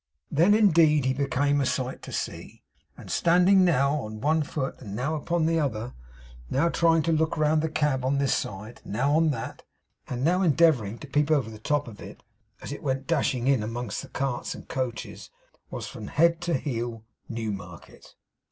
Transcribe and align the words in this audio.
Then, 0.31 0.55
indeed, 0.55 1.05
he 1.05 1.13
became 1.13 1.61
a 1.61 1.65
sight 1.67 2.01
to 2.01 2.11
see; 2.11 2.63
and 2.97 3.11
standing 3.11 3.63
now 3.63 3.93
on 3.93 4.19
one 4.19 4.41
foot 4.41 4.77
and 4.81 4.95
now 4.95 5.13
upon 5.13 5.45
the 5.45 5.59
other, 5.59 5.93
now 6.49 6.69
trying 6.69 7.03
to 7.03 7.11
look 7.11 7.37
round 7.37 7.61
the 7.61 7.69
cab 7.69 8.03
on 8.03 8.17
this 8.17 8.33
side, 8.33 8.81
now 8.83 9.11
on 9.15 9.29
that, 9.29 9.61
and 10.07 10.23
now 10.23 10.41
endeavouring 10.41 10.97
to 10.97 11.07
peep 11.07 11.29
over 11.29 11.51
the 11.51 11.59
top 11.59 11.87
of 11.87 12.01
it, 12.01 12.23
as 12.63 12.71
it 12.71 12.81
went 12.81 13.05
dashing 13.05 13.45
in 13.45 13.61
among 13.61 13.89
the 14.01 14.09
carts 14.11 14.55
and 14.55 14.67
coaches 14.67 15.29
was 15.69 15.85
from 15.87 16.07
head 16.07 16.41
to 16.41 16.55
heel 16.55 17.03
Newmarket. 17.29 18.15